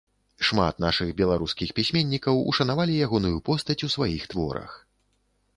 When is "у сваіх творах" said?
3.89-4.71